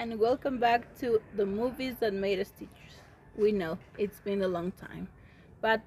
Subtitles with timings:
[0.00, 2.94] and welcome back to the movies that made us teachers.
[3.36, 5.08] We know it's been a long time,
[5.60, 5.80] but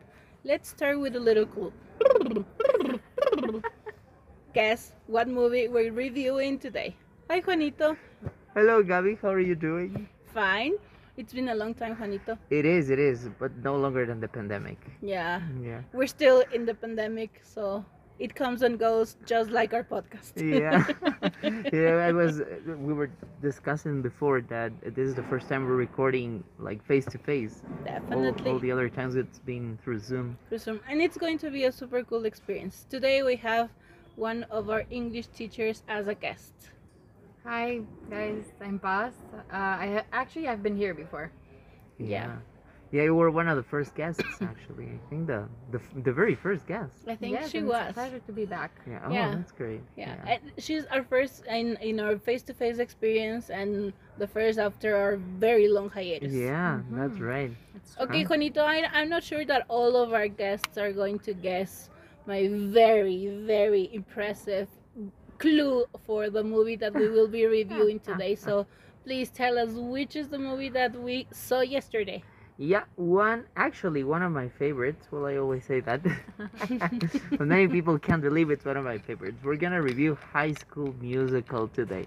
[0.43, 1.73] let's start with a little clue.
[4.53, 6.95] Guess what movie we're reviewing today?
[7.29, 7.97] Hi, Juanito.
[8.53, 9.17] Hello, Gabby.
[9.21, 10.07] How are you doing?
[10.33, 10.73] Fine.
[11.17, 12.37] It's been a long time, Juanito.
[12.49, 14.77] It is, it is, but no longer than the pandemic.
[15.01, 15.81] Yeah, Yeah.
[15.93, 17.85] we're still in the pandemic, so
[18.19, 20.33] it comes and goes just like our podcast.
[20.37, 20.85] Yeah.
[21.73, 22.41] yeah, I was.
[22.65, 23.09] We were
[23.41, 27.61] discussing before that this is the first time we're recording like face to face.
[28.11, 28.51] All Definitely.
[28.51, 30.37] all the other times it's been through Zoom.
[30.51, 30.79] Awesome.
[30.89, 32.85] And it's going to be a super cool experience.
[32.89, 33.69] Today we have
[34.15, 36.53] one of our English teachers as a guest.
[37.45, 39.13] Hi guys, I'm Paz.
[39.51, 41.31] Uh, I actually I've been here before.
[41.97, 42.27] Yeah.
[42.27, 42.37] Yeah,
[43.01, 44.85] you were one of the first guests actually.
[44.97, 46.93] I think the the, the very first guest.
[47.07, 47.93] I think Yes, she and it's a was.
[47.93, 48.71] pleasure to be back.
[48.87, 49.01] Yeah.
[49.05, 49.35] Oh, Yeah.
[49.35, 49.81] that's great.
[49.97, 50.15] Yeah.
[50.27, 54.95] And she's our first in, in our face to face experience and the first after
[54.95, 56.31] our very long hiatus.
[56.33, 57.27] Yeah, that's Mhm.
[57.33, 57.51] right.
[57.75, 58.29] It's Okay, Huh?
[58.29, 61.89] Juanito, I, I'm not sure that all of our guests are going to guess
[62.27, 64.67] my very, very impressive
[65.39, 68.35] clue for the movie that we will be reviewing today.
[68.35, 68.65] So
[69.03, 72.23] please tell us which is the movie that we saw yesterday.
[72.57, 75.07] Yeah, one actually one of my favorites.
[75.11, 76.01] Well, I always say that,
[77.37, 79.37] but many people can't believe it's one of my favorites.
[79.43, 82.05] We're gonna review High School Musical today,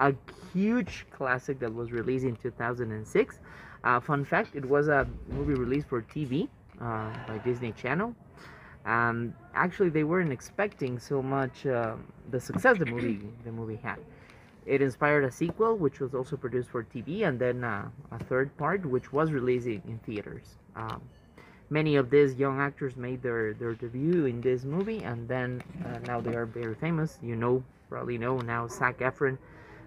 [0.00, 0.12] a
[0.52, 3.38] huge classic that was released in 2006.
[3.84, 6.48] Uh, fun fact: it was a movie released for TV
[6.80, 8.16] uh, by Disney Channel.
[8.86, 11.94] Um, actually, they weren't expecting so much uh,
[12.30, 13.98] the success the movie the movie had.
[14.66, 18.56] It inspired a sequel, which was also produced for TV, and then uh, a third
[18.56, 20.56] part, which was released in, theaters.
[20.74, 21.02] Um,
[21.68, 25.98] many of these young actors made their, their debut in this movie, and then uh,
[26.06, 27.18] now they are very famous.
[27.22, 29.36] You know, probably know now Zac Efron,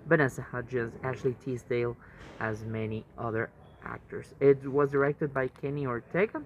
[0.06, 1.98] Vanessa Hudgens, Ashley Tisdale,
[2.40, 3.50] as many other
[3.84, 4.34] actors.
[4.40, 6.42] It was directed by Kenny Ortega,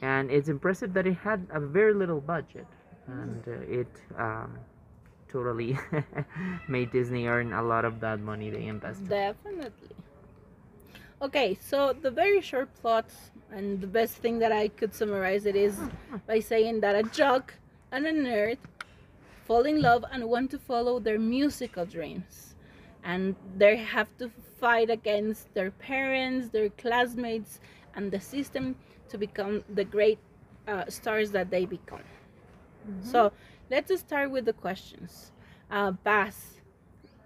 [0.00, 2.66] and it's impressive that it had a very little budget,
[3.08, 4.58] and uh, it um,
[5.28, 5.78] totally
[6.68, 9.08] made Disney earn a lot of that money they invested.
[9.08, 9.96] Definitely.
[11.20, 13.06] Okay, so the very short plot
[13.50, 15.78] and the best thing that I could summarize it is
[16.26, 17.54] by saying that a jock
[17.90, 18.58] and a nerd
[19.44, 22.54] fall in love and want to follow their musical dreams.
[23.02, 24.30] And they have to
[24.60, 27.60] fight against their parents, their classmates,
[27.94, 28.76] and the system
[29.08, 30.18] to become the great
[30.68, 32.04] uh, stars that they become.
[33.00, 33.32] So
[33.70, 35.32] let's start with the questions.
[35.70, 36.60] Uh, Paz,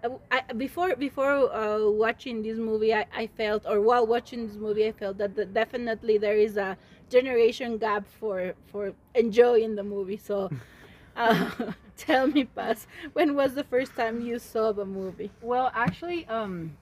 [0.03, 4.57] uh, I, before before uh, watching this movie, I, I felt, or while watching this
[4.57, 6.77] movie, I felt that the, definitely there is a
[7.09, 10.17] generation gap for for enjoying the movie.
[10.17, 10.49] So,
[11.15, 11.49] uh,
[11.97, 15.31] tell me, Paz, when was the first time you saw the movie?
[15.41, 16.75] Well, actually, um,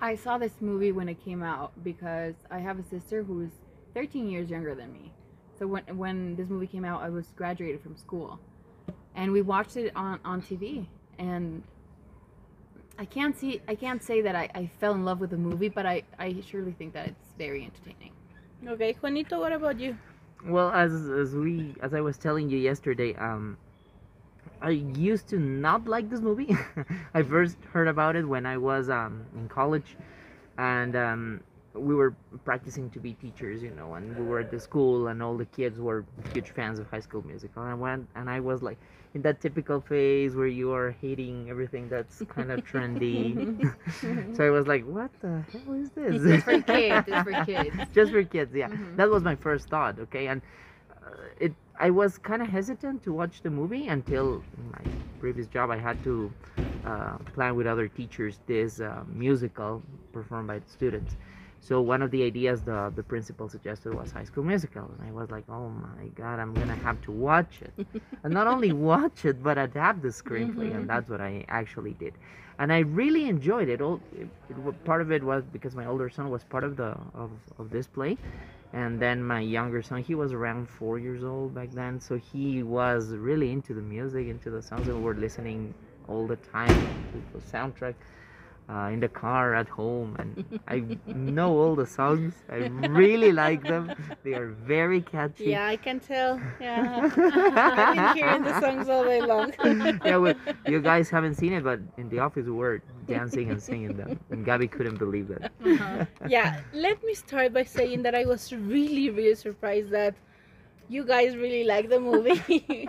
[0.00, 3.50] I saw this movie when it came out because I have a sister who's
[3.94, 5.12] 13 years younger than me.
[5.58, 8.38] So when when this movie came out, I was graduated from school,
[9.14, 10.86] and we watched it on on TV.
[11.18, 11.62] And
[12.98, 15.68] I can't see, I can't say that I, I fell in love with the movie,
[15.68, 18.12] but I I surely think that it's very entertaining.
[18.66, 19.96] Okay, Juanito, what about you?
[20.46, 23.56] Well, as as we as I was telling you yesterday, um,
[24.60, 26.56] I used to not like this movie.
[27.14, 29.96] I first heard about it when I was um in college,
[30.58, 31.40] and um,
[31.74, 32.14] we were
[32.44, 35.46] practicing to be teachers, you know, and we were at the school, and all the
[35.46, 37.62] kids were huge fans of High School Musical.
[37.62, 38.78] And I went, and I was like
[39.14, 43.38] in that typical phase where you are hating everything that's kind of trendy.
[44.32, 46.24] so I was like, what the hell is this?
[46.24, 47.08] It's for kids.
[47.08, 47.76] It's for kids.
[47.92, 48.96] just for kids yeah Mhm.
[48.96, 50.42] that was my first thought okay and
[51.02, 54.84] uh, it i was kind of hesitant to watch the movie until my
[55.18, 56.32] previous job i had to
[56.84, 59.82] uh, plan with other teachers this uh, musical
[60.12, 61.16] performed by the students
[61.64, 65.12] so one of the ideas the, the principal suggested was high school musical and i
[65.12, 67.74] was like oh my god i'm gonna have to watch it
[68.24, 70.76] and not only watch it but adapt the screenplay Mhm.
[70.76, 72.18] and that's what i actually did
[72.58, 73.80] and I really enjoyed it.
[73.80, 76.96] All it, it, part of it was because my older son was part of the
[77.14, 78.18] of, of this play,
[78.72, 82.62] and then my younger son he was around four years old back then, so he
[82.62, 85.74] was really into the music, into the songs, and we were listening
[86.08, 87.94] all the time to the soundtrack.
[88.66, 92.32] Uh, in the car at home and I know all the songs.
[92.48, 92.56] I
[93.02, 93.92] really like them.
[94.22, 95.50] They are very catchy.
[95.50, 96.40] Yeah, I can tell.
[96.58, 99.52] Yeah, I've been hearing the songs all day long.
[100.04, 100.34] yeah, well,
[100.66, 104.18] you guys haven't seen it, but in the office we were dancing and singing them,
[104.30, 105.52] and Gabby couldn't believe that.
[105.62, 106.06] Uh-huh.
[106.26, 110.14] yeah, let me start by saying that I was really, really surprised that
[110.88, 112.88] you guys really like the movie.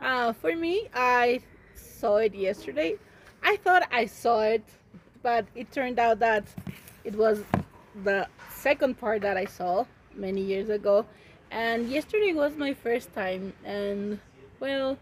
[0.00, 1.40] uh, for me, I
[1.74, 2.94] saw it yesterday.
[3.42, 4.64] I thought I saw it
[5.26, 6.44] but it turned out that
[7.04, 7.44] it was
[8.04, 11.06] the second part that I saw many years ago,
[11.50, 14.20] and yesterday was my first time, and
[14.60, 14.98] well.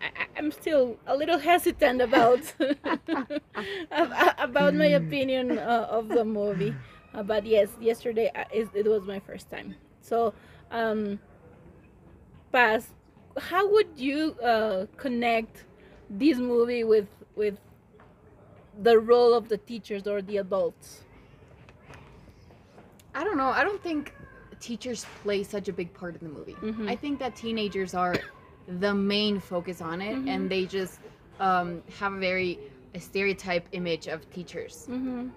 [0.00, 2.42] I, I- I'm still a little hesitant about
[4.38, 6.76] about my opinion uh, of the movie,
[7.14, 9.74] uh, but yes, yesterday uh, is it was my first time.
[10.00, 10.34] So,
[10.70, 11.18] um,
[12.52, 12.88] Paz,
[13.38, 15.64] how would you uh, connect
[16.10, 17.58] this movie with with
[18.82, 21.02] the role of the teachers or the adults?
[23.14, 23.48] I don't know.
[23.48, 24.14] I don't think
[24.60, 26.54] teachers play such a big part in the movie.
[26.54, 26.88] Mhm.
[26.88, 28.16] I think that teenagers are
[28.66, 30.28] the main focus on it, Mhm.
[30.28, 31.00] and they just
[31.40, 32.58] um, have a very
[32.94, 34.86] a stereotype image of teachers.
[34.90, 35.28] Mm-hmm.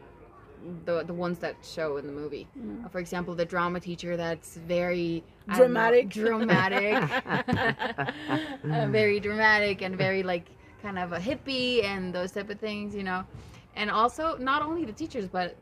[0.86, 2.48] The the ones that show in the movie.
[2.58, 2.86] Mhm.
[2.86, 6.10] Uh, For example, the drama teacher that's very don't know, Dramatic.
[6.10, 6.94] dramatic,
[8.64, 10.46] uh, very dramatic, and very like
[10.81, 13.24] kind of a hippie and those type of things, you know.
[13.75, 15.56] And also, not only the teachers, but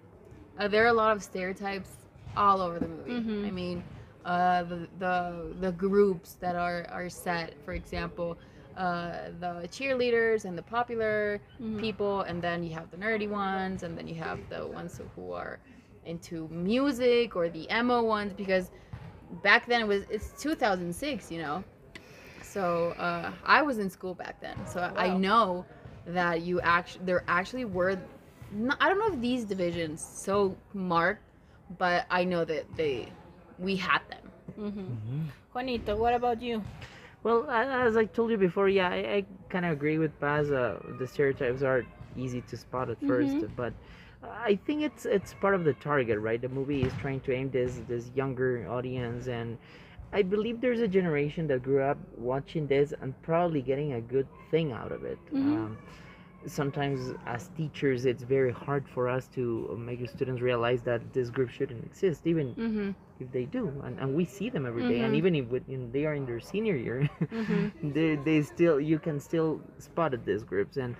[0.57, 1.89] uh, there are a lot of stereotypes
[2.36, 3.21] all over the movie.
[3.21, 3.48] Mhm.
[3.48, 3.83] I mean,
[4.25, 8.38] uh, the, the the groups that are are set, for example.
[8.77, 11.80] Uh, the cheerleaders and the popular Mhm.
[11.80, 15.31] people, and then you have the nerdy ones, and then you have the ones who
[15.33, 15.60] are
[16.06, 18.72] into music or the emo ones because
[19.44, 21.63] back then it was it's 2006, you know.
[22.54, 25.66] So uh, I was in school back then, so I know
[26.07, 28.00] that you actually there actually were.
[28.51, 31.22] Not, I don't know if these divisions so marked,
[31.78, 33.07] but I know that they
[33.60, 34.31] we had them.
[34.60, 34.80] Mm-hmm.
[34.80, 35.25] Mhm.
[35.54, 36.63] Juanito, what about you?
[37.22, 40.50] Well, as I told you before, yeah, I, I kind of agree with Paz.
[40.51, 41.86] Uh, the stereotypes are
[42.18, 43.56] easy to spot at 1st Mhm.
[43.56, 43.74] but
[44.24, 46.42] I think it's it's part of the target, right?
[46.42, 49.57] The movie is trying to aim this this younger audience, and
[50.12, 54.28] I believe there's a generation that grew up watching this and probably getting a good
[54.52, 55.20] thing out of it.
[55.32, 55.42] Mhm.
[55.58, 55.78] Um,
[56.46, 61.30] sometimes as teachers it's very hard for us to make the students realize that this
[61.30, 62.90] group shouldn't exist even Mm-hmm.
[63.20, 65.02] if they do and, and we see them every day.
[65.02, 65.18] and Mhm.
[65.18, 67.92] even if in, they are in their senior year Mm-hmm.
[67.94, 70.96] they, they still you can still spot at these groups and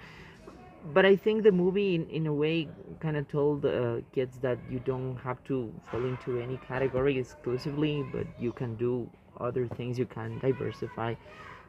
[0.84, 2.68] but i think the movie in, in a way
[3.00, 8.04] kind of told uh, kids that you don't have to fall into any category exclusively
[8.04, 9.10] but you can do
[9.40, 11.14] other things you can diversify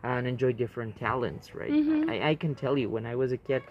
[0.03, 2.09] and enjoy different talents right Mhm.
[2.09, 3.62] I, I can tell you when i was a kid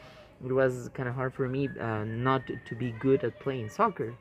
[0.46, 4.16] it was kind of hard for me uh, not to be good at playing soccer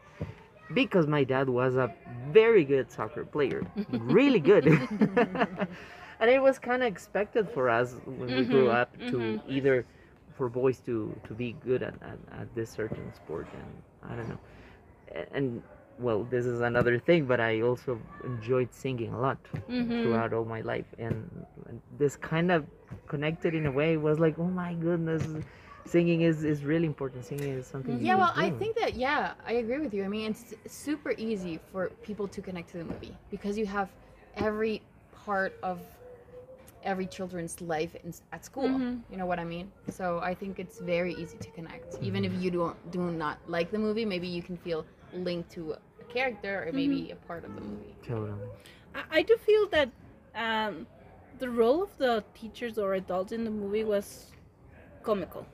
[0.72, 4.66] because my dad was a very good soccer player really good
[6.20, 9.42] and it was kind of expected for us when we grew Mhm, up to mhm.
[9.46, 9.86] either
[10.38, 10.96] for boys to
[11.28, 14.40] to be good at, at, at this certain sport and i don't know
[15.14, 15.62] A- and
[15.98, 19.38] well this is another thing but i also enjoyed singing a lot
[19.70, 19.92] Mm-hmm.
[20.02, 22.66] throughout all my life and, and this kind of
[23.08, 25.24] connected in a way was like oh my goodness
[25.86, 29.34] singing is, is really important singing is something Yeah, well, should I think that yeah,
[29.46, 30.04] I agree with you.
[30.04, 33.90] I mean, it's super easy for people to connect to the movie because you have
[34.36, 34.82] every
[35.12, 35.80] part of
[36.88, 38.68] every children's life in, at school.
[38.70, 38.92] Mhm.
[39.10, 39.66] You know what I mean?
[39.98, 41.90] So I think it's very easy to connect.
[42.08, 44.80] Even if you don't do not like the movie, maybe you can feel
[45.28, 47.94] linked to a character or maybe a part of the movie.
[48.06, 48.32] totally
[48.94, 49.90] I, I do feel that
[50.34, 50.86] um,
[51.38, 54.06] the role of the teachers or adults in the movie was
[55.02, 55.46] comical.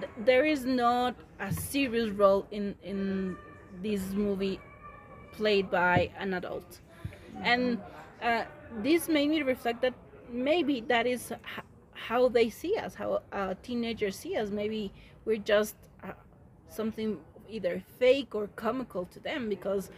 [0.00, 3.36] Th- There is not a serious role in in
[3.82, 4.58] this movie
[5.32, 6.80] played by an adult,
[7.42, 7.78] and
[8.22, 8.44] uh,
[8.82, 9.94] this made me reflect that
[10.30, 11.32] maybe that is
[11.92, 14.50] how they see us, how uh, teenagers see us.
[14.50, 14.92] Maybe
[15.24, 16.12] we're just uh,
[16.68, 19.90] something either fake or comical to them because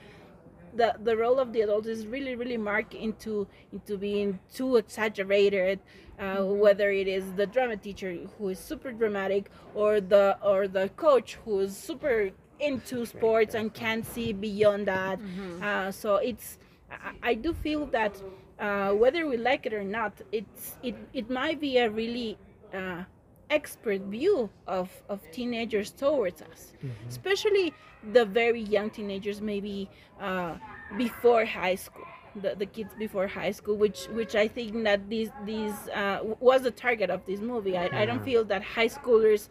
[0.75, 5.79] the the role of the adult is really really marked into into being too exaggerated
[6.19, 10.89] uh, whether it is the drama teacher who is super dramatic or the or the
[10.97, 15.19] coach who is super into sports and can't see beyond that.
[15.63, 16.59] Uh, so it's
[16.91, 18.21] I, I do feel that
[18.59, 22.39] uh, whether we like it or not it's it, it might be a really
[22.75, 23.03] uh,
[23.51, 26.73] expert view of, of teenagers towards us.
[27.09, 27.73] Especially
[28.13, 29.89] the very young teenagers maybe
[30.21, 30.55] uh,
[30.97, 32.05] before high school
[32.43, 36.63] the, the kids before high school which which i think that these these uh, was
[36.63, 37.77] the target of this movie.
[37.77, 39.49] I, I don't feel that high schoolers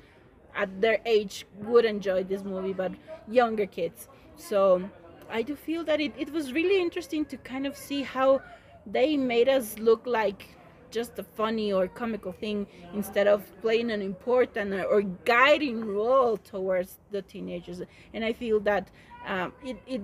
[0.56, 2.92] at their age would enjoy this movie but
[3.28, 4.08] younger kids.
[4.36, 4.90] So
[5.30, 8.42] i do feel that it, it was really interesting to kind of see how
[8.86, 10.48] they made us look like
[10.92, 17.00] just a funny or comical thing instead of playing an important or guiding role towards
[17.12, 17.82] the teenagers
[18.14, 18.90] and i feel that
[19.28, 20.02] um, it, it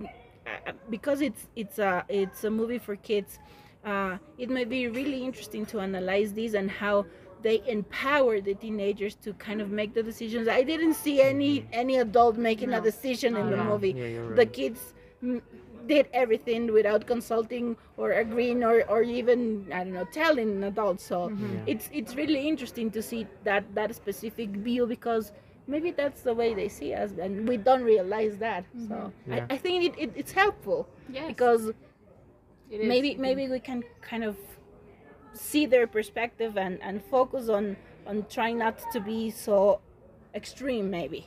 [0.48, 3.40] uh, because it's it's a it's a movie for kids
[3.86, 7.06] uh, it may be really interesting to analyze this and how
[7.42, 10.48] they empower the teenagers to kind of make the decisions.
[10.48, 13.94] I didn't see any any adult making a decision in the movie.
[13.98, 15.42] Yeah, you're The kids mm,
[15.88, 21.00] did everything without consulting or agreeing or, or even I don't know telling an adult.
[21.02, 21.54] So Mhm.
[21.54, 21.74] Yeah.
[21.74, 25.32] it's it's really interesting to see that that specific view because
[25.68, 28.66] maybe that's the way they see us and we don't realize that.
[28.88, 29.46] So Yeah.
[29.50, 31.28] I, I think it, it, it's helpful Yes.
[31.28, 31.70] because
[32.70, 32.88] it is.
[32.88, 34.36] maybe maybe we can kind of
[35.34, 37.76] see their perspective and and focus on
[38.08, 39.80] on trying not to be so
[40.34, 41.26] extreme maybe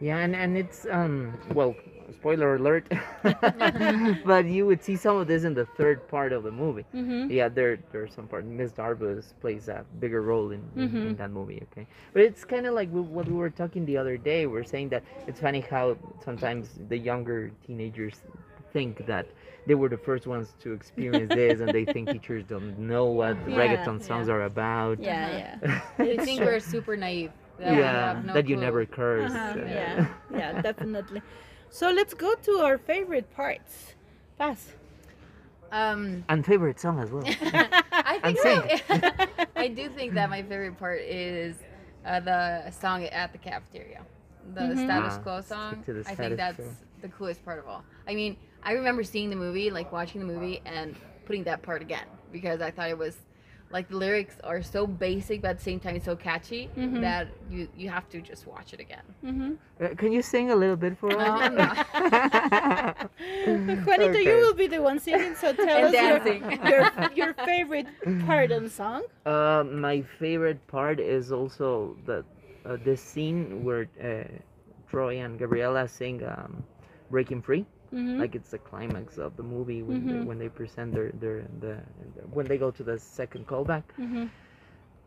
[0.00, 1.74] Yeah, and and it's um well,
[2.12, 2.86] spoiler alert,
[4.24, 6.84] but you would see some of this in the third part of the movie.
[6.94, 7.30] mm-hmm.
[7.30, 8.44] Yeah, there there's some part.
[8.44, 11.62] Miss Darbus plays a bigger role in, in, in that movie.
[11.72, 14.46] Okay, but it's kind of like what we were talking the other day.
[14.46, 18.14] We're saying that it's funny how sometimes the younger teenagers
[18.72, 19.26] think that
[19.66, 23.36] they were the first ones to experience this, and they think teachers don't know what
[23.48, 24.34] Yeah, reggaeton songs yeah.
[24.34, 25.00] are about.
[25.00, 27.32] yeah yeah I think we're super naive.
[27.58, 28.64] that yeah, no that you clue.
[28.66, 29.30] never curse.
[29.32, 31.22] Uh-huh, uh, yeah yeah definitely
[31.74, 33.94] so let's go to our favorite parts
[34.38, 34.60] Paz
[35.72, 37.24] Um, and favorite song as well.
[38.14, 39.08] I think my,
[39.64, 41.56] I do think that my favorite part is
[42.06, 44.00] uh, the song at the cafeteria,
[44.54, 44.84] the Mhm.
[44.84, 45.82] status Ah, quo song.
[45.86, 46.76] to the I think that's quo.
[47.02, 47.82] the coolest part of all.
[48.06, 50.94] I mean, I remember seeing the movie, like watching the movie, and
[51.26, 53.16] putting that part again because I thought it was
[53.74, 57.00] like the lyrics are so basic but at the same time so catchy Mhm.
[57.06, 59.06] that you you have to just watch it again.
[59.28, 59.50] mm-hmm.
[59.82, 61.20] Uh, can you sing a little bit for us?
[61.26, 61.76] No, I'm not.
[63.86, 66.42] Juanito, you will be the one singing, so tell And us your, dancing.
[66.72, 66.82] your
[67.20, 67.88] your favorite
[68.26, 69.00] part of the song.
[69.26, 72.24] Uh, my favorite part is also the
[72.64, 74.24] uh, this scene where uh,
[74.90, 76.62] Troy and gabriela sing um,
[77.10, 77.64] "Breaking Free."
[77.94, 78.18] Mm-hmm.
[78.20, 80.26] Like it's the climax of the movie when they, Mhm.
[80.26, 81.76] when they present their, their the
[82.32, 83.84] when they go to the second callback.
[83.98, 84.26] mm-hmm.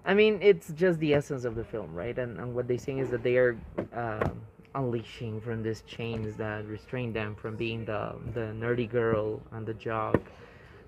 [0.05, 2.17] I mean, it's just the essence of the film, right?
[2.17, 3.57] And, and what they sing is that they are
[3.93, 4.41] um
[4.75, 9.73] unleashing from these chains that restrain them from being the the nerdy girl and the
[9.73, 10.19] jock.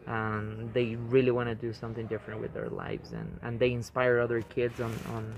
[0.07, 4.19] And they really want to do something different with their lives, and, and they inspire
[4.19, 5.33] other kids on on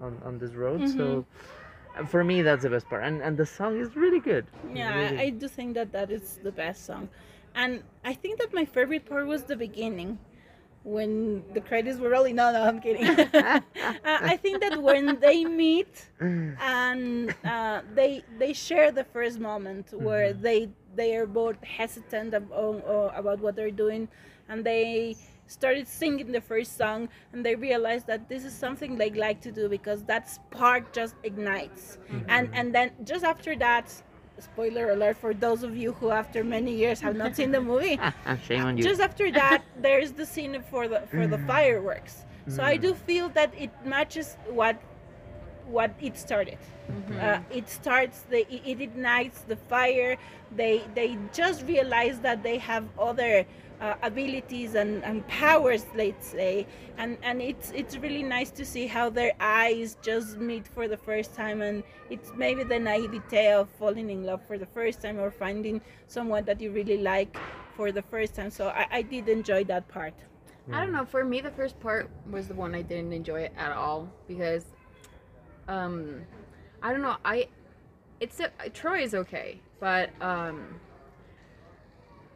[0.00, 0.86] on, on this road.
[0.86, 1.61] So uh,
[2.08, 4.46] for me, that's the best part, and and the song is really good.
[4.74, 5.18] Yeah, Really.
[5.18, 7.08] I, do think that that is the best song,
[7.54, 10.18] and I think that my favorite part was the beginning,
[10.84, 12.36] when the credits were rolling.
[12.36, 13.06] No, no, I'm kidding.
[13.34, 13.60] uh,
[14.04, 16.08] I think that when they meet
[16.60, 20.42] and uh, they they share the first moment where Mhm.
[20.42, 20.60] they
[20.94, 24.08] they are both hesitant ab- o- o- about what they're doing,
[24.48, 29.10] and they started singing the first song and they realized that this is something they
[29.10, 31.98] like to do because that spark just ignites.
[32.28, 33.92] And and then just after that
[34.38, 38.00] spoiler alert for those of you who after many years have not seen the movie
[38.48, 38.82] Shame on you.
[38.82, 42.24] just after that there's the scene for the for the fireworks.
[42.48, 42.80] So i Mm.
[42.82, 44.76] do feel that it matches what
[45.66, 46.58] what it started.
[47.20, 50.16] Uh, it starts the it, it ignites the fire.
[50.56, 53.46] They they just realize that they have other
[53.82, 56.64] uh, abilities and, and powers let's say
[56.98, 60.96] and and it's it's really nice to see how their eyes just meet for the
[60.96, 65.18] first time and it's maybe the naivete of falling in love for the first time
[65.18, 67.36] or finding someone that you really like
[67.76, 70.14] for the first time so i, I did enjoy that part
[70.70, 71.04] I don't know.
[71.04, 74.64] For me, the first part was the one I didn't enjoy at all because,
[75.66, 76.22] um,
[76.82, 77.16] I don't know.
[77.24, 77.48] I,
[78.20, 80.80] it's a, Troy is okay, but um,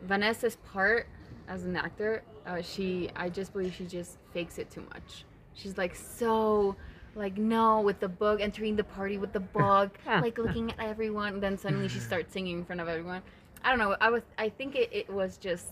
[0.03, 1.07] Vanessa's part
[1.49, 5.25] as an actor, uh, she I just believe she just fakes it too much.
[5.55, 6.77] She's like so.
[7.15, 11.35] Like no, with the book, entering the party with the book, like looking at everyone.
[11.35, 13.23] And then suddenly she starts singing in front of everyone.
[13.65, 13.97] I don't know.
[14.01, 14.23] I was.
[14.37, 15.69] I think it, it was just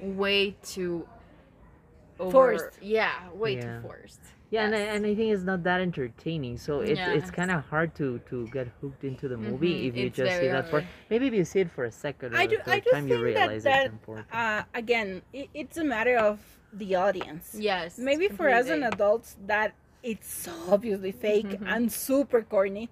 [0.00, 1.06] way too
[2.20, 2.80] over, Forced.
[2.80, 3.76] Yeah, way Yeah.
[3.76, 4.20] too forced.
[4.52, 6.58] Yeah, and, I, and I think it's not that entertaining.
[6.58, 9.96] So it's it's kind of hard to to get hooked into the movie Mhm, if
[9.96, 10.82] you it's just see very that part.
[10.84, 10.92] hard.
[11.08, 12.90] Maybe if you see it for a second or I a do- third I do
[12.90, 14.26] time, think that- realize that, it's important.
[14.42, 16.36] uh, again it, it's a matter of
[16.82, 17.96] the audience Yes.
[17.98, 18.92] maybe for us an completely.
[18.92, 21.72] adults that it's so obviously fake Mhm.
[21.74, 22.86] and super corny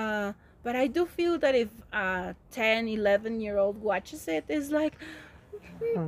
[0.00, 0.32] uh,
[0.66, 4.94] but i do feel that if a 10 11 year old watches it it's like
[4.98, 5.06] "Mm,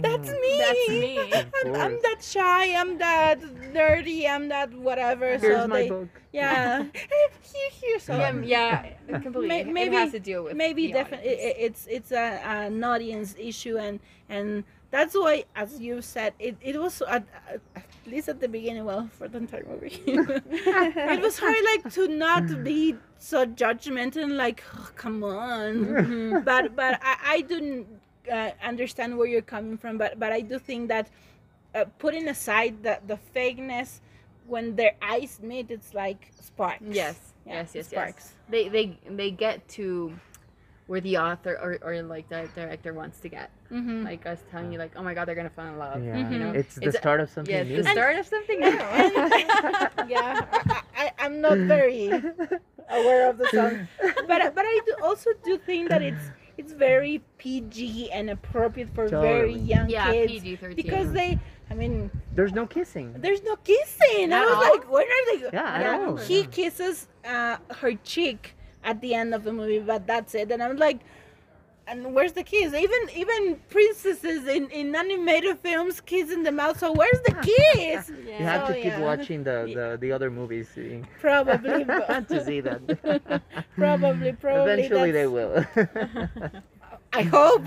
[0.01, 0.41] that's Mhm.
[0.41, 1.33] me That's me.
[1.65, 6.09] I'm, I'm that shy i'm that nerdy i'm that whatever Here's so my they book.
[6.33, 6.85] yeah
[7.53, 9.65] here, here so Yeah, yeah, completely.
[9.65, 11.55] Maybe- it has to deal with maybe definitely audience.
[11.59, 16.77] it's it's a, an audience issue and and that's why as you said it, it
[16.81, 17.23] was at,
[17.77, 22.09] at least at the beginning well for the entire movie it was hard like to
[22.09, 26.45] not be so judgmental like oh, come on Mhm.
[26.45, 27.87] but but i, I didn't
[28.31, 31.09] uh, understand where you're coming from but but i do think that
[31.75, 34.01] uh, putting aside the the fakeness
[34.47, 36.83] when their eyes meet, it's like sparks.
[36.91, 37.87] Yes, Yeah, yes, yes, yes.
[37.91, 38.25] sparks.
[38.49, 40.13] They they they get to
[40.89, 43.51] where the author or, or like the director wants to get.
[43.71, 44.03] Mm-hmm.
[44.03, 46.03] Like us telling you, like, oh my god, they're gonna fall in love.
[46.03, 46.33] Yeah, Mhm.
[46.33, 47.83] You know, it's the It's a- start of something yeah, it's new.
[47.85, 48.67] the start of something new.
[50.15, 52.11] yeah, I, I, I'm not very
[52.91, 53.87] aware of the song,
[54.27, 56.25] but but I do also do think that it's
[56.61, 60.77] it's very PG and appropriate for very young yeah, kids PG thirteen.
[60.77, 61.39] because they,
[61.71, 63.15] I mean, There's no kissing.
[63.19, 64.33] there's no kissing.
[64.33, 64.61] I was all?
[64.75, 65.49] like, when are they?
[65.53, 66.17] Yeah, at all.
[66.17, 70.51] he kisses uh, her cheek at the end of the movie, but that's it.
[70.53, 71.01] And I'm like,
[71.91, 72.73] and where's the kiss?
[72.73, 76.79] Even even princesses in, in animated films kiss in the mouth.
[76.79, 78.13] So where's the kiss?
[78.27, 78.39] yeah.
[78.39, 79.01] You have So, to oh, keep yeah.
[79.01, 81.85] watching the, the, the other movies to, Probably.
[82.31, 82.81] to see that.
[83.77, 84.73] probably, probably.
[84.73, 85.65] Eventually they will.
[87.13, 87.65] I hope.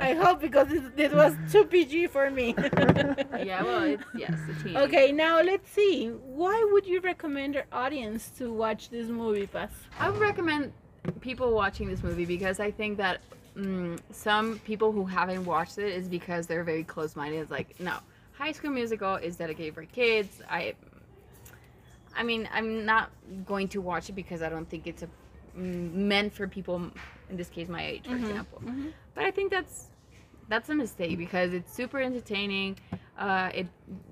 [0.00, 2.54] I hope because it, it was too PG for me.
[2.56, 4.76] yeah, well, it's yes, a teen.
[4.76, 6.06] okay, now let's see.
[6.08, 9.70] Why would you recommend our audience to watch this movie, Paz?
[9.98, 10.72] I would recommend
[11.20, 13.20] people watching this movie because I think that
[13.56, 17.38] mm, some people who haven't watched it is because they're very close-minded.
[17.38, 17.96] It's like, no,
[18.32, 20.40] High School Musical is dedicated for kids.
[20.48, 20.74] I,
[22.14, 23.10] I mean, I'm not
[23.46, 25.08] going to watch it because I don't think it's a
[25.56, 26.90] mm, meant for people.
[27.28, 28.62] In this case, my age, for Mhm, example.
[28.64, 28.92] mhm.
[29.14, 29.88] But I think that's
[30.48, 32.76] that's a mistake because it's super entertaining.
[33.16, 33.66] Uh, it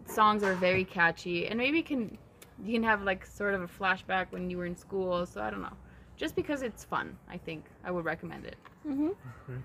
[0.06, 2.16] songs are very catchy, and maybe can
[2.64, 5.26] you can have like sort of a flashback when you were in school.
[5.26, 5.76] So I don't know.
[6.18, 8.56] Just because it's fun, I think I would recommend it.
[8.86, 9.08] Mm-hmm.
[9.48, 9.62] Mhm.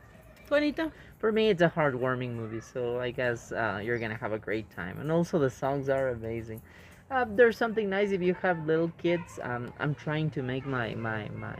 [0.49, 0.91] Juanita?
[1.17, 4.69] For me, it's a heartwarming movie, so I guess uh, you're gonna have a great
[4.69, 4.99] time.
[4.99, 6.61] And also, the songs are amazing.
[7.09, 9.39] Uh, there's something nice if you have little kids.
[9.41, 11.55] Um, I'm trying to make my my my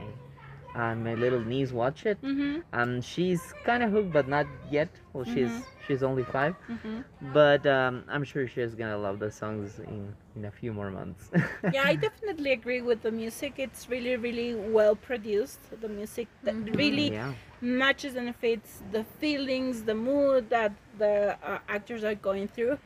[0.76, 2.22] uh, my little niece watch it.
[2.22, 2.60] Mm-hmm.
[2.74, 4.90] Um, she's kind of hooked, but not yet.
[5.14, 5.64] Well, she's Mhm.
[5.88, 7.00] she's only five, Mm-hmm.
[7.34, 11.30] but um, I'm sure she's gonna love the songs in in a few more months.
[11.74, 13.54] Yeah, I definitely agree with the music.
[13.58, 15.60] It's really, really well produced.
[15.82, 16.76] The music that Mhm.
[16.76, 17.34] really yeah.
[17.62, 22.78] matches and fits the feelings, the mood that the uh, actors are going through.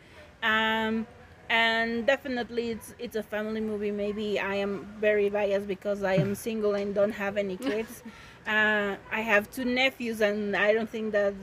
[0.43, 1.07] Um,
[1.49, 3.91] and definitely, it's it's a family movie.
[3.91, 8.03] Maybe I am very biased because I am single and don't have any kids.
[8.47, 11.33] uh, I have two nephews, and I don't think that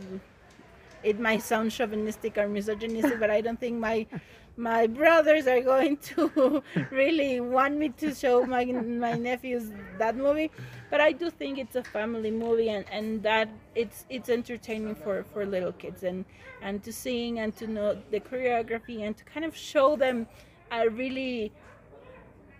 [1.02, 4.06] it might sound chauvinistic or misogynistic, but I don't think my
[4.56, 10.50] my brothers are going to really want me to show my my nephews that movie
[10.90, 15.24] but i do think it's a family movie and and that it's it's entertaining for
[15.32, 16.24] for little kids and
[16.62, 20.26] and to sing and to know the choreography and to kind of show them
[20.70, 21.52] a really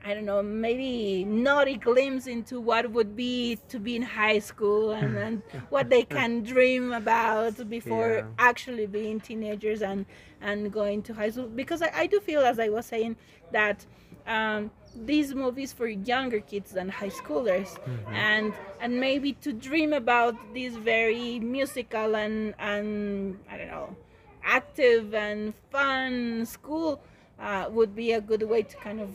[0.06, 4.90] I don't know, maybe naughty glimpse into what would be to be in high school
[4.92, 8.24] and, and what they can dream about before Yeah.
[8.38, 10.04] actually being teenagers and,
[10.44, 11.48] and going to high school.
[11.62, 13.16] Because I, I do feel, as I was saying,
[13.52, 13.78] that
[14.26, 14.70] um,
[15.10, 18.12] these movies for younger kids than high schoolers Mhm.
[18.28, 18.52] and
[18.82, 23.96] and maybe to dream about this very musical and and I don't know
[24.44, 27.00] active and fun school
[27.40, 29.10] uh, would be a good way to kind of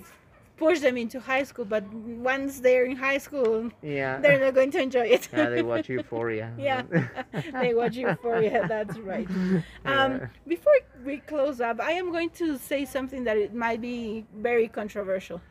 [0.59, 1.65] push them into high school.
[1.65, 4.19] But once they're in high school, Yeah.
[4.21, 5.29] they're not going to enjoy it.
[5.31, 6.51] yeah, they watch Euphoria.
[6.57, 6.83] Yeah.
[7.61, 8.65] they watch Euphoria.
[8.75, 9.27] That's right.
[9.29, 10.27] Um, Yeah.
[10.47, 14.67] before we close up, I am going to say something that it might be very
[14.67, 15.41] controversial.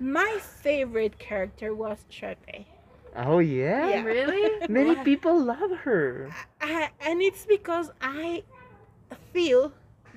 [0.00, 2.64] My favorite character was Sharpay.
[3.16, 3.88] Oh yeah.
[3.88, 4.02] Yeah.
[4.02, 4.68] Really?
[4.68, 5.04] Many Why?
[5.04, 6.30] people love her.
[6.60, 8.42] I, and it's because I
[9.32, 9.72] feel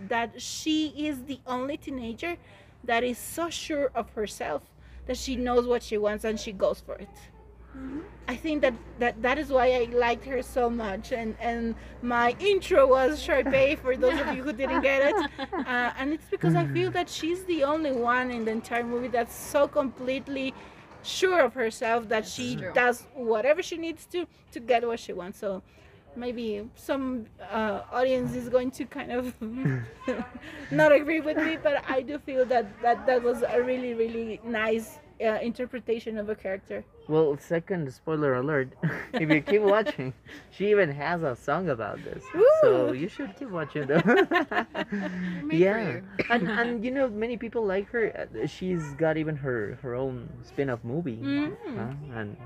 [0.08, 2.36] that she is the only teenager
[2.84, 4.64] that is so sure of herself
[5.06, 7.10] that she knows what she wants and she goes for it.
[8.28, 12.36] I think that, that that is why I liked her so much, and and my
[12.40, 15.16] intro was Sharpay for those of you who didn't get it,
[15.54, 19.08] uh, and it's because I feel that she's the only one in the entire movie
[19.08, 20.54] that's so completely
[21.04, 22.72] sure of herself that she True.
[22.74, 25.40] does whatever she needs to to get what she wants.
[25.40, 25.64] So
[26.16, 29.34] maybe some uh, audience is going to kind of
[30.72, 34.40] not agree with me, but I do feel that that, that was a really really
[34.44, 36.84] nice uh, interpretation of a character.
[37.08, 38.70] Well, second spoiler alert.
[39.14, 40.14] if you keep watching,
[40.52, 42.24] she even has a song about this.
[42.62, 44.02] So you should keep watching though.
[45.52, 46.02] Yeah.
[46.30, 48.14] and and you know many people like her.
[48.14, 51.18] Uh, She's got even her her own spin-off movie.
[51.18, 51.58] Mm.
[51.76, 51.94] huh?
[52.20, 52.38] And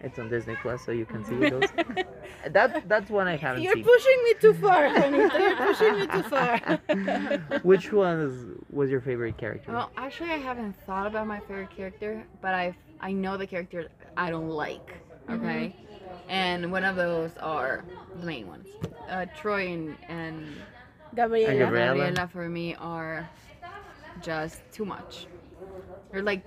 [0.00, 1.64] it's on Disney Plus, so you can see those.
[2.50, 3.84] that that's one I haven't You're seen.
[3.84, 5.38] pushing me too far, Juanita.
[5.38, 7.60] You're pushing me too far.
[7.62, 8.34] Which one was,
[8.70, 9.72] was your favorite character?
[9.72, 13.86] Well, actually, I haven't thought about my favorite character, but I I know the characters
[14.16, 14.94] I don't like.
[15.28, 15.74] Okay,
[16.28, 17.84] and one of those are
[18.20, 18.68] the main ones.
[19.08, 21.54] Uh, Troy and and And Gabriela.
[21.58, 21.94] Gabriela.
[21.96, 23.28] Gabriela for me are
[24.22, 25.26] just too much.
[26.12, 26.44] They're like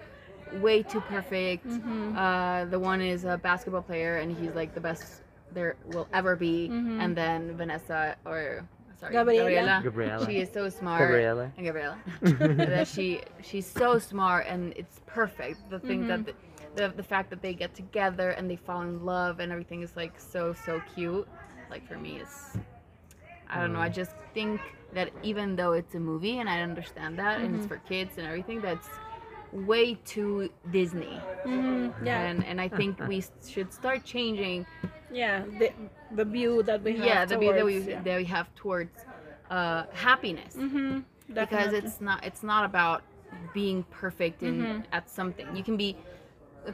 [0.53, 1.65] way too perfect.
[1.67, 2.15] Mhm.
[2.15, 5.21] Uh, the one is a basketball player, and he's like the best
[5.53, 6.69] there will ever be.
[6.69, 6.99] Mhm.
[7.03, 8.65] And then Vanessa, or
[8.99, 9.81] sorry, Gabriela.
[9.83, 10.25] Gabriela.
[10.25, 11.01] She is so smart.
[11.01, 11.51] Gabriela.
[11.57, 11.97] And Gabriela.
[12.21, 15.69] that she she's so smart and it's perfect.
[15.69, 16.33] The thing that the,
[16.75, 19.95] the the fact that they get together and they fall in love and everything is
[19.95, 21.27] like so so cute.
[21.69, 22.57] Like for me, is
[23.49, 23.79] I don't know.
[23.79, 24.61] I just think
[24.93, 28.25] that even though it's a movie and I understand that and it's for kids and
[28.27, 28.87] everything, that's
[29.51, 31.19] way too Disney.
[31.45, 31.93] Mhm.
[32.05, 34.65] Yeah, And and I think we should start changing
[35.11, 35.43] yeah.
[35.59, 35.71] The
[36.15, 37.05] the view that we have.
[37.05, 38.01] yeah the view that we towards- yeah.
[38.03, 39.05] that we have towards
[39.49, 40.55] uh, happiness.
[40.55, 41.03] Mhm.
[41.33, 43.01] because it's not it's not about
[43.53, 44.83] being perfect in Mhm.
[44.91, 45.95] at something you can be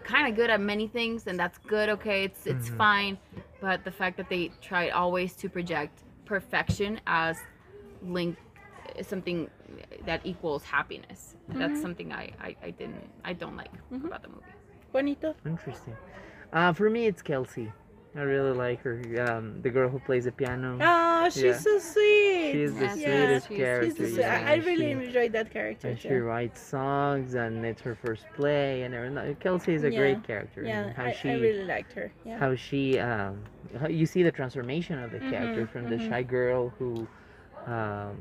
[0.04, 2.78] kind of good at many things and that's good okay it's it's Mhm.
[2.78, 3.18] fine
[3.66, 6.92] but the fact that they try always to project perfection
[7.24, 7.36] as
[8.02, 8.38] link
[9.12, 9.50] something
[10.06, 11.82] that equals happiness that's Mhm.
[11.82, 14.06] something I, I i didn't i don't like Mhm.
[14.06, 14.42] about the movie
[14.94, 15.36] Juanito.
[15.46, 15.96] Interesting.
[16.54, 17.70] Uh, for me, it's Kelsi.
[18.16, 18.96] I really like her.
[19.28, 20.78] Um, the girl who plays the piano.
[20.82, 21.58] Oh, she's Yeah.
[21.58, 22.52] so sweet.
[22.54, 22.94] She's the yeah.
[22.94, 23.86] sweetest she's- character.
[23.88, 27.34] She's the She's yeah, I, I really she- enjoyed that character And she writes songs,
[27.36, 29.36] and it's her first play, and everything.
[29.44, 30.00] Kelsi is a Yeah.
[30.00, 30.64] great character.
[30.64, 32.10] Yeah, and how I, she, I really liked her.
[32.24, 32.38] Yeah.
[32.38, 33.44] how she, um,
[33.82, 36.08] how you see the transformation of the character Mhm, from the mhm.
[36.08, 37.06] shy girl who,
[37.68, 38.16] um,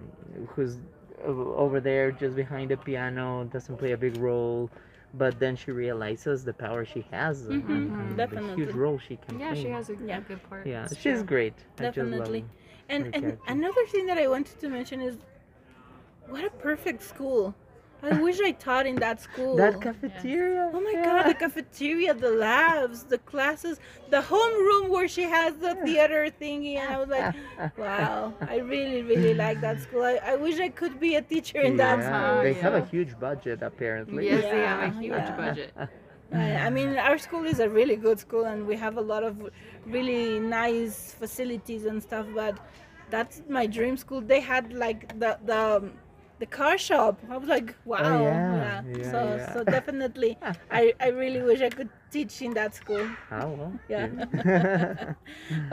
[0.48, 0.80] who's o-
[1.24, 4.70] over there just behind the piano, doesn't play a big role,
[5.14, 8.64] but then she realizes the power she has and, Mhm, and the definitely.
[8.64, 9.62] huge role she can yeah play.
[9.62, 10.18] she has a, Yeah.
[10.18, 11.24] a good part Yeah, It's she's true.
[11.24, 11.54] great.
[11.78, 12.44] I just love Definitely.
[12.88, 13.52] And and character.
[13.52, 15.16] another thing that I wanted to mention is
[16.28, 17.54] what a perfect school.
[18.04, 19.56] I wish I taught in that school.
[19.56, 20.70] That cafeteria.
[20.72, 21.02] Oh my yeah.
[21.02, 26.76] god, the cafeteria, the labs, the classes, the homeroom where she has the theater thingy
[26.76, 27.34] and I was like,
[27.76, 30.02] wow, I really, really like that school.
[30.02, 32.42] I, I wish I could be a teacher in that Yeah, school.
[32.42, 34.26] they have a huge budget apparently.
[34.26, 35.36] yes they have a huge yeah.
[35.36, 35.72] budget
[36.32, 39.22] I, I mean, our school is a really good school, and we have a lot
[39.22, 39.50] of
[39.86, 42.26] really nice facilities and stuff.
[42.34, 42.58] But
[43.08, 44.20] that's my dream school.
[44.20, 45.92] They had like the the
[46.44, 47.18] the car shop.
[47.30, 47.98] I was like, wow.
[48.02, 49.52] Oh, yeah, yeah, so yeah.
[49.54, 50.36] so definitely,
[50.80, 53.06] I I really wish I could teach in that school.
[53.32, 53.72] Oh well.
[53.94, 54.08] Yeah.
[54.44, 55.14] yeah.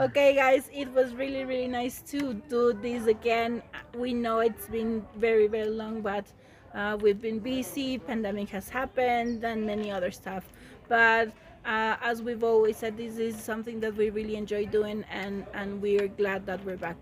[0.06, 3.62] okay, guys, it was really, really nice to do this again.
[4.04, 6.26] We know it's been very, very long, but
[6.74, 7.98] uh, we've been busy.
[7.98, 10.44] Pandemic has happened, and many other stuff.
[10.88, 11.28] But
[11.64, 15.68] uh, as we've always said, this is something that we really enjoy doing, and and
[15.84, 17.00] we're glad that we're back.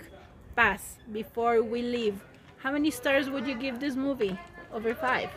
[0.57, 2.19] Paz before we leave.
[2.63, 4.39] How many stars would you give this movie?
[4.73, 5.31] Over five.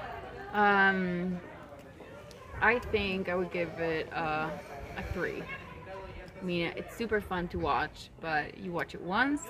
[0.54, 1.40] Um,
[2.62, 4.50] I think I would give it uh,
[4.98, 5.42] a three.
[6.42, 9.42] I mean, it's super fun to watch, but you watch it once,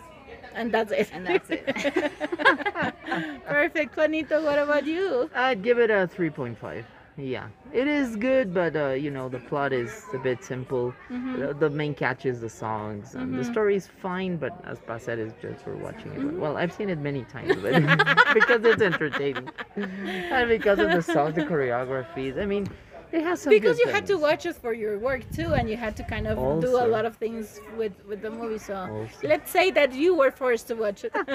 [0.54, 1.10] And that's it.
[1.12, 1.66] And that's it.
[3.46, 3.96] Perfect.
[3.98, 5.30] Juanito, what about you?
[5.34, 6.84] I'd give it a 3.5.
[7.16, 10.94] Yeah, it is good, but uh, you know the plot is a bit simple.
[11.12, 11.38] Mhm.
[11.48, 13.52] The, the main catch is the songs, and the Mhm.
[13.52, 14.38] story is fine.
[14.38, 16.24] But as Pa said, it's just for watching it.
[16.40, 17.74] Well, I've seen it many times, but
[18.34, 22.42] because it's entertaining, and because of the songs, the choreographies.
[22.42, 22.68] I mean,
[23.14, 25.70] it has some because good you had to watch it for your work too and
[25.70, 28.76] you had to kind of do a lot of things with with the movie so
[28.76, 29.28] Also.
[29.28, 31.12] let's say that you were forced to watch it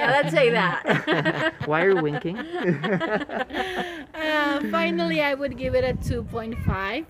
[0.00, 1.54] Yeah, let's say that.
[1.66, 2.36] Why are you winking?
[4.14, 7.06] uh, finally i would give it a 2.5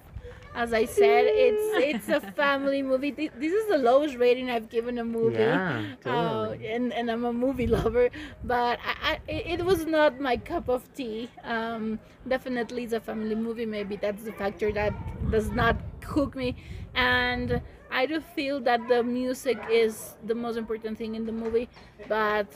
[0.55, 3.11] as i said it's it's a family movie.
[3.13, 5.39] This is the lowest rating i've given a movie.
[5.39, 8.11] Yeah, Uh, and, and i'm a movie lover.
[8.45, 11.31] But I, I, it it was not my cup of tea.
[11.45, 13.67] Um, definitely it's a family movie.
[13.67, 14.93] Maybe that's the factor that
[15.31, 16.57] does not hook me.
[16.95, 17.61] And
[17.91, 21.69] i do feel that the music is the most important thing in the movie.
[22.09, 22.49] But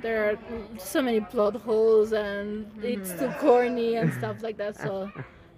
[0.00, 0.38] there are
[0.78, 4.76] so many plot holes and it's too corny and stuff like that.
[4.76, 5.10] So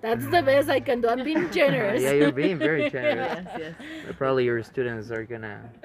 [0.04, 0.48] that's the mm.
[0.50, 3.44] best i can do i'm being generous yeah, you're being very generous.
[3.58, 3.74] yes,
[4.06, 4.16] yes.
[4.18, 5.58] Probably your students are gonna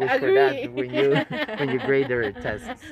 [0.00, 1.08] wish for that when you
[1.58, 2.84] when you grade their tests.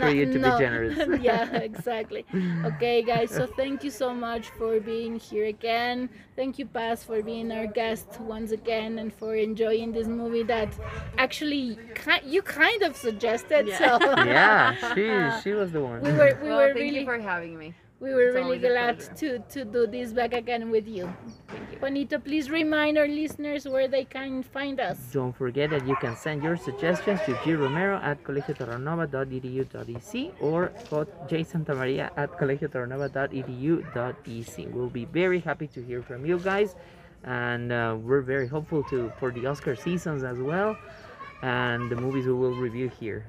[0.00, 0.48] for you to No.
[0.52, 0.96] be generous.
[1.20, 2.24] yeah, exactly.
[2.70, 3.30] Okay, guys.
[3.30, 6.08] So thank you so much for being here again.
[6.34, 10.70] Thank you, Paz, for being our guest once again and for enjoying this movie that
[11.18, 13.68] actually ki- you kind of suggested.
[13.68, 13.78] Yeah.
[13.78, 14.58] So yeah,
[14.94, 16.00] she she was the one.
[16.00, 17.74] we were we well, were thank really you for having me.
[18.02, 21.14] We were it's really glad to to do this back again with you.
[21.80, 24.98] Juanito, please remind our listeners where they can find us.
[25.12, 27.52] Don't forget that you can send your suggestions to G.
[27.54, 31.44] Romero at colegioterranova.edu.ec or go J.
[31.44, 34.74] Santamaria at colegioterranova.edu.ec.
[34.74, 36.74] We'll be very happy to hear from you guys,
[37.22, 40.76] and uh, we're very hopeful to for the Oscar seasons as well,
[41.42, 43.24] and the movies we will review here.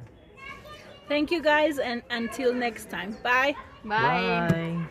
[1.08, 3.16] Thank you guys, and until next time.
[3.22, 3.56] Bye.
[3.84, 4.48] Bye.
[4.50, 4.89] Bye.